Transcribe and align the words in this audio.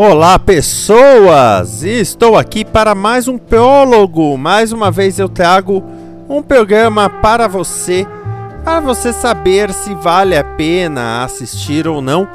Olá, 0.00 0.38
pessoas! 0.38 1.82
Estou 1.82 2.38
aqui 2.38 2.64
para 2.64 2.94
mais 2.94 3.26
um 3.26 3.36
prólogo. 3.36 4.38
Mais 4.38 4.70
uma 4.70 4.92
vez 4.92 5.18
eu 5.18 5.28
trago 5.28 5.82
um 6.28 6.40
programa 6.40 7.10
para 7.10 7.48
você, 7.48 8.06
para 8.62 8.78
você 8.78 9.12
saber 9.12 9.72
se 9.72 9.92
vale 9.96 10.36
a 10.36 10.44
pena 10.44 11.24
assistir 11.24 11.88
ou 11.88 12.00
não. 12.00 12.28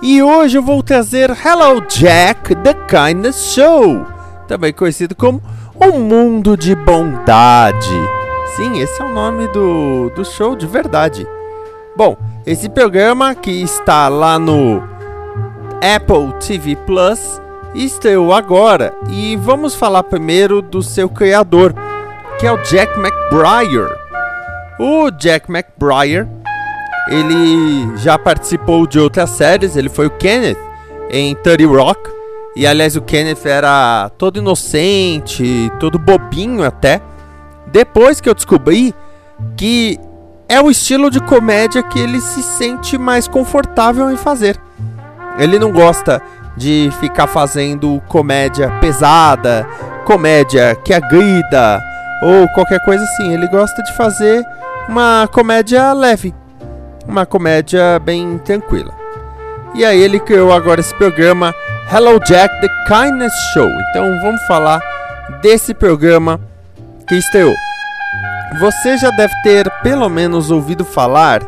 E 0.00 0.22
hoje 0.22 0.56
eu 0.56 0.62
vou 0.62 0.82
trazer 0.82 1.28
Hello 1.28 1.82
Jack, 1.82 2.54
The 2.54 2.72
Kindness 2.72 3.52
Show, 3.52 4.06
também 4.48 4.72
conhecido 4.72 5.14
como 5.14 5.42
Um 5.78 6.00
Mundo 6.00 6.56
de 6.56 6.74
Bondade. 6.74 8.00
Sim, 8.56 8.80
esse 8.80 8.98
é 8.98 9.04
o 9.04 9.12
nome 9.12 9.46
do, 9.48 10.08
do 10.16 10.24
show 10.24 10.56
de 10.56 10.66
verdade. 10.66 11.26
Bom, 11.94 12.16
esse 12.46 12.70
programa 12.70 13.34
que 13.34 13.50
está 13.50 14.08
lá 14.08 14.38
no 14.38 14.99
Apple 15.82 16.34
TV 16.46 16.76
Plus 16.76 17.40
estreou 17.74 18.34
agora 18.34 18.94
e 19.08 19.34
vamos 19.36 19.74
falar 19.74 20.02
primeiro 20.02 20.60
do 20.60 20.82
seu 20.82 21.08
criador, 21.08 21.74
que 22.38 22.46
é 22.46 22.52
o 22.52 22.62
Jack 22.62 22.98
McBrayer. 22.98 23.88
O 24.78 25.10
Jack 25.10 25.50
McBrayer, 25.50 26.28
ele 27.08 27.96
já 27.96 28.18
participou 28.18 28.86
de 28.86 28.98
outras 28.98 29.30
séries, 29.30 29.74
ele 29.74 29.88
foi 29.88 30.06
o 30.06 30.10
Kenneth 30.10 30.58
em 31.10 31.34
30 31.34 31.66
Rock, 31.66 32.10
e 32.54 32.66
aliás 32.66 32.94
o 32.96 33.02
Kenneth 33.02 33.46
era 33.46 34.10
todo 34.18 34.38
inocente, 34.38 35.72
todo 35.80 35.98
bobinho 35.98 36.62
até. 36.62 37.00
Depois 37.66 38.20
que 38.20 38.28
eu 38.28 38.34
descobri 38.34 38.94
que 39.56 39.98
é 40.48 40.60
o 40.60 40.70
estilo 40.70 41.10
de 41.10 41.20
comédia 41.20 41.82
que 41.82 41.98
ele 41.98 42.20
se 42.20 42.42
sente 42.42 42.98
mais 42.98 43.26
confortável 43.26 44.10
em 44.10 44.16
fazer. 44.16 44.60
Ele 45.38 45.58
não 45.58 45.72
gosta 45.72 46.20
de 46.56 46.90
ficar 47.00 47.26
fazendo 47.26 48.02
comédia 48.08 48.70
pesada, 48.80 49.66
comédia 50.04 50.74
que 50.74 50.92
agrida 50.92 51.80
ou 52.22 52.48
qualquer 52.48 52.84
coisa 52.84 53.02
assim. 53.04 53.32
Ele 53.32 53.48
gosta 53.48 53.82
de 53.82 53.92
fazer 53.94 54.44
uma 54.88 55.28
comédia 55.32 55.92
leve, 55.92 56.34
uma 57.06 57.24
comédia 57.24 57.98
bem 57.98 58.38
tranquila. 58.38 58.92
E 59.74 59.84
aí 59.84 60.00
ele 60.00 60.18
criou 60.18 60.52
agora 60.52 60.80
esse 60.80 60.94
programa 60.94 61.54
Hello 61.92 62.18
Jack 62.20 62.60
The 62.60 62.68
Kindness 62.86 63.32
Show. 63.54 63.68
Então 63.68 64.20
vamos 64.20 64.42
falar 64.46 64.80
desse 65.40 65.72
programa 65.72 66.40
que 67.08 67.14
estreou. 67.14 67.54
Você 68.58 68.98
já 68.98 69.10
deve 69.10 69.32
ter 69.42 69.70
pelo 69.82 70.08
menos 70.08 70.50
ouvido 70.50 70.84
falar 70.84 71.40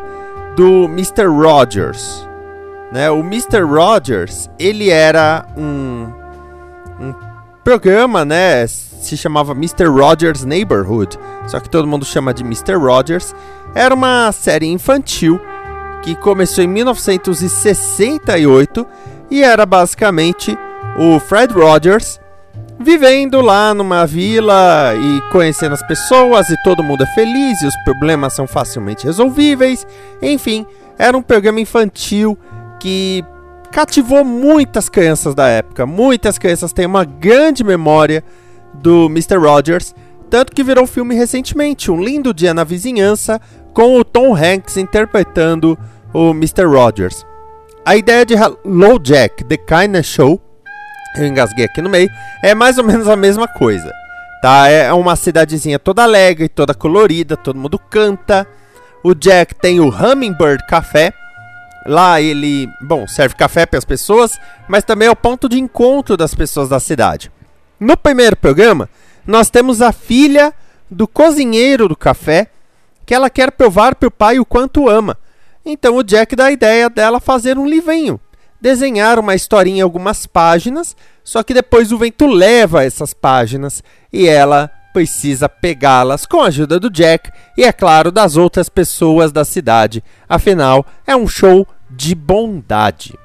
do 0.55 0.85
Mr. 0.85 1.27
Rogers. 1.27 2.29
Né? 2.93 3.11
O 3.11 3.21
Mr. 3.21 3.63
Rogers, 3.63 4.51
ele 4.59 4.91
era 4.91 5.47
um, 5.57 6.13
um 7.01 7.15
programa, 7.65 8.23
né? 8.25 8.67
Se 8.67 9.17
chamava 9.17 9.53
Mr. 9.53 9.87
Rogers 9.87 10.45
Neighborhood, 10.45 11.19
só 11.47 11.59
que 11.59 11.71
todo 11.71 11.89
mundo 11.89 12.05
chama 12.05 12.35
de 12.35 12.45
Mr. 12.45 12.75
Rogers. 12.75 13.35
Era 13.75 13.95
uma 13.95 14.31
série 14.31 14.67
infantil 14.67 15.41
que 16.03 16.15
começou 16.17 16.63
em 16.63 16.69
1968 16.69 18.87
e 19.31 19.43
era 19.43 19.65
basicamente 19.65 20.55
o 20.99 21.19
Fred 21.19 21.55
Rogers 21.55 22.21
vivendo 22.79 23.41
lá 23.41 23.73
numa 23.73 24.07
vila 24.07 24.93
e 24.95 25.23
conhecendo 25.31 25.73
as 25.73 25.83
pessoas 25.87 26.51
e 26.51 26.63
todo 26.63 26.83
mundo 26.83 27.05
é 27.05 27.15
feliz 27.15 27.63
e 27.63 27.67
os 27.67 27.75
problemas 27.85 28.35
são 28.35 28.47
facilmente 28.47 29.07
resolvíveis. 29.07 29.87
Enfim, 30.21 30.67
era 30.99 31.17
um 31.17 31.23
programa 31.23 31.59
infantil 31.61 32.37
que 32.83 33.25
cativou 33.71 34.25
muitas 34.25 34.89
crianças 34.89 35.37
da 35.37 35.47
época. 35.47 35.87
Muitas 35.87 36.37
crianças 36.37 36.73
têm 36.73 36.85
uma 36.85 37.05
grande 37.05 37.63
memória 37.63 38.25
do 38.75 39.07
Mr. 39.07 39.37
Rogers, 39.37 39.95
tanto 40.29 40.53
que 40.53 40.65
virou 40.65 40.85
filme 40.85 41.15
recentemente, 41.15 41.93
Um 41.93 42.03
Lindo 42.03 42.35
Dia 42.35 42.53
na 42.53 42.65
Vizinhança, 42.65 43.41
com 43.73 43.97
o 43.97 44.05
Tom 44.05 44.35
Hanks 44.35 44.77
interpretando 44.77 45.79
o 46.13 46.31
Mr. 46.31 46.65
Rogers. 46.65 47.25
A 47.87 47.95
ideia 47.97 48.27
de 48.27 48.35
Hello 48.35 48.99
Jack, 48.99 49.45
The 49.45 49.57
Kindness 49.59 50.07
Show, 50.07 50.41
eu 51.17 51.27
engasguei 51.27 51.67
aqui 51.67 51.81
no 51.81 51.89
meio, 51.89 52.11
é 52.43 52.53
mais 52.53 52.79
ou 52.79 52.85
menos 52.85 53.09
a 53.09 53.15
mesma 53.15 53.47
coisa. 53.47 53.93
Tá? 54.43 54.69
É 54.69 54.93
uma 54.93 55.15
cidadezinha 55.15 55.79
toda 55.79 56.03
alegre, 56.03 56.49
toda 56.49 56.75
colorida, 56.75 57.37
todo 57.37 57.61
mundo 57.61 57.79
canta. 57.79 58.45
O 59.05 59.15
Jack 59.15 59.55
tem 59.55 59.79
o 59.79 59.89
Hummingbird 59.89 60.67
Café, 60.67 61.13
Lá 61.87 62.21
ele, 62.21 62.69
bom, 62.81 63.07
serve 63.09 63.35
café 63.35 63.67
para 63.67 63.79
as 63.79 63.85
pessoas, 63.85 64.39
mas 64.69 64.85
também 64.85 65.09
é 65.09 65.11
o 65.11 65.17
ponto 65.17 65.49
de 65.49 65.59
encontro 65.59 66.17
das 66.17 66.35
pessoas 66.35 66.69
da 66.69 66.79
cidade. 66.79 67.31
No 67.79 67.97
primeiro 67.97 68.37
programa, 68.37 68.89
nós 69.27 69.51
temos 69.51 69.83
a 69.83 69.93
filha 69.93 70.55
do 70.91 71.09
cozinheiro 71.09 71.89
do 71.89 71.97
café, 71.97 72.49
que 73.05 73.15
ela 73.15 73.29
quer 73.29 73.51
provar 73.51 73.95
para 73.95 74.07
o 74.07 74.13
pai 74.13 74.39
o 74.39 74.45
quanto 74.45 74.89
ama. 74.89 75.19
Então 75.65 75.97
o 75.97 76.03
Jack 76.03 76.37
dá 76.37 76.47
a 76.47 76.53
ideia 76.53 76.89
dela 76.89 77.21
fazer 77.21 77.59
um 77.59 77.67
livrinho, 77.67 78.21
desenhar 78.61 79.19
uma 79.19 79.35
historinha 79.35 79.79
em 79.79 79.83
algumas 79.83 80.27
páginas, 80.27 80.97
só 81.25 81.43
que 81.43 81.55
depois 81.55 81.91
o 81.93 81.99
vento 81.99 82.27
leva 82.27 82.85
essas 82.85 83.13
páginas 83.13 83.83
e 84.13 84.29
ela 84.29 84.71
precisa 84.93 85.49
pegá-las 85.49 86.27
com 86.27 86.41
a 86.41 86.47
ajuda 86.47 86.79
do 86.79 86.91
Jack 86.91 87.31
e, 87.57 87.65
é 87.65 87.73
claro, 87.73 88.11
das 88.11 88.37
outras 88.37 88.69
pessoas 88.69 89.33
da 89.33 89.45
cidade. 89.45 90.03
Afinal, 90.29 90.85
é 91.07 91.17
um 91.17 91.27
show 91.27 91.67
de 91.91 92.15
bondade. 92.15 93.19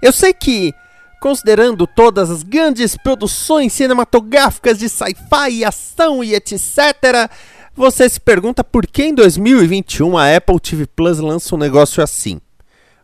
Eu 0.00 0.12
sei 0.12 0.32
que, 0.32 0.74
considerando 1.20 1.86
todas 1.86 2.30
as 2.30 2.42
grandes 2.42 2.96
produções 2.96 3.72
cinematográficas 3.72 4.78
de 4.78 4.88
sci-fi, 4.88 5.64
ação 5.64 6.22
e 6.22 6.34
etc., 6.34 7.30
você 7.74 8.08
se 8.08 8.20
pergunta 8.20 8.64
por 8.64 8.86
que 8.86 9.04
em 9.04 9.14
2021 9.14 10.18
a 10.18 10.36
Apple 10.36 10.58
TV 10.58 10.86
Plus 10.86 11.18
lança 11.18 11.54
um 11.54 11.58
negócio 11.58 12.02
assim. 12.02 12.40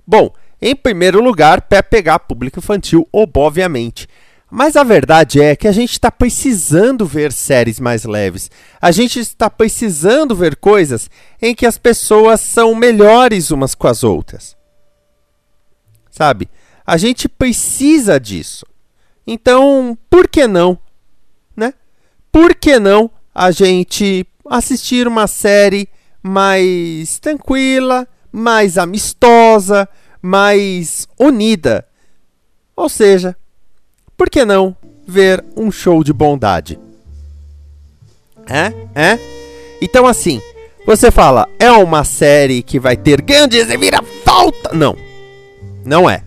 Bom, 0.06 0.32
em 0.60 0.75
primeiro 0.75 1.22
lugar, 1.22 1.62
para 1.62 1.82
pegar 1.82 2.19
público 2.19 2.59
infantil, 2.59 3.09
obviamente. 3.12 4.09
Mas 4.56 4.76
a 4.76 4.84
verdade 4.84 5.42
é 5.42 5.56
que 5.56 5.66
a 5.66 5.72
gente 5.72 5.91
está 5.91 6.12
precisando 6.12 7.04
ver 7.04 7.32
séries 7.32 7.81
mais 7.81 8.04
leves. 8.04 8.48
A 8.81 8.92
gente 8.92 9.19
está 9.19 9.50
precisando 9.50 10.32
ver 10.32 10.54
coisas 10.54 11.10
em 11.42 11.56
que 11.56 11.66
as 11.66 11.76
pessoas 11.76 12.41
são 12.41 12.72
melhores 12.72 13.50
umas 13.50 13.75
com 13.75 13.88
as 13.88 14.04
outras. 14.04 14.56
Sabe? 16.09 16.48
A 16.87 16.97
gente 16.97 17.28
precisa 17.28 18.20
disso. 18.20 18.64
Então, 19.26 19.98
por 20.09 20.28
que 20.28 20.47
não? 20.47 20.78
Né? 21.56 21.75
Por 22.31 22.54
que 22.54 22.78
não 22.78 23.10
a 23.34 23.50
gente 23.50 24.25
assistir 24.48 25.09
uma 25.09 25.26
série 25.26 25.88
mais 26.23 27.19
tranquila, 27.19 28.06
mais 28.31 28.79
amistosa, 28.79 29.88
mais 30.23 31.08
unida? 31.19 31.84
Ou 32.76 32.88
seja, 32.88 33.37
por 34.16 34.31
que 34.31 34.44
não 34.44 34.76
ver 35.06 35.44
um 35.56 35.70
show 35.70 36.02
de 36.02 36.12
bondade? 36.12 36.78
É? 38.46 38.72
É? 38.94 39.19
Então 39.81 40.06
assim, 40.06 40.40
você 40.87 41.11
fala, 41.11 41.49
é 41.58 41.70
uma 41.70 42.05
série 42.05 42.62
que 42.62 42.78
vai 42.78 42.96
ter 42.96 43.22
grandes 43.22 43.66
falta? 44.25 44.70
Não. 44.75 44.96
Não 45.84 46.08
é. 46.08 46.22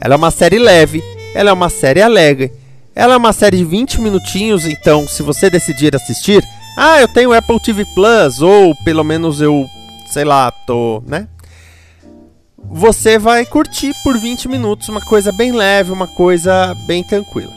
Ela 0.00 0.14
é 0.14 0.16
uma 0.16 0.30
série 0.30 0.58
leve, 0.58 1.02
ela 1.34 1.50
é 1.50 1.52
uma 1.52 1.68
série 1.68 2.00
alegre, 2.00 2.52
ela 2.94 3.14
é 3.14 3.16
uma 3.16 3.32
série 3.32 3.56
de 3.56 3.64
20 3.64 4.00
minutinhos, 4.00 4.64
então 4.66 5.06
se 5.06 5.22
você 5.22 5.50
decidir 5.50 5.94
assistir, 5.94 6.44
ah, 6.76 7.00
eu 7.00 7.08
tenho 7.08 7.32
Apple 7.32 7.60
TV 7.60 7.84
Plus, 7.94 8.40
ou 8.40 8.74
pelo 8.84 9.02
menos 9.02 9.40
eu, 9.40 9.66
sei 10.12 10.24
lá, 10.24 10.50
tô, 10.50 11.02
né? 11.06 11.26
Você 12.70 13.18
vai 13.18 13.44
curtir 13.46 13.92
por 14.04 14.16
20 14.18 14.48
minutos 14.48 14.88
uma 14.88 15.00
coisa 15.00 15.32
bem 15.32 15.52
leve, 15.52 15.90
uma 15.90 16.06
coisa 16.06 16.74
bem 16.86 17.02
tranquila. 17.02 17.52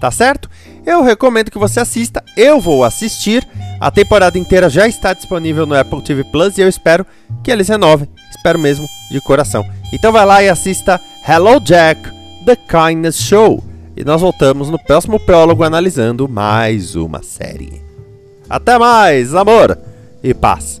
tá 0.00 0.10
certo? 0.10 0.48
Eu 0.84 1.02
recomendo 1.02 1.50
que 1.50 1.58
você 1.58 1.78
assista, 1.80 2.24
eu 2.36 2.60
vou 2.60 2.84
assistir. 2.84 3.46
A 3.78 3.90
temporada 3.90 4.38
inteira 4.38 4.68
já 4.68 4.86
está 4.86 5.14
disponível 5.14 5.66
no 5.66 5.74
Apple 5.74 6.02
TV 6.02 6.24
Plus 6.24 6.58
e 6.58 6.60
eu 6.60 6.68
espero 6.68 7.06
que 7.42 7.50
eles 7.50 7.68
renovem. 7.68 8.08
Espero 8.30 8.58
mesmo 8.58 8.86
de 9.10 9.20
coração. 9.20 9.64
Então 9.92 10.12
vai 10.12 10.24
lá 10.26 10.42
e 10.42 10.48
assista 10.48 11.00
Hello 11.26 11.60
Jack, 11.60 12.00
The 12.44 12.56
Kindness 12.56 13.22
Show. 13.22 13.62
E 13.96 14.04
nós 14.04 14.20
voltamos 14.20 14.70
no 14.70 14.78
próximo 14.78 15.18
prólogo 15.20 15.62
analisando 15.62 16.28
mais 16.28 16.94
uma 16.94 17.22
série. 17.22 17.82
Até 18.48 18.78
mais, 18.78 19.34
amor 19.34 19.78
e 20.22 20.32
paz. 20.32 20.80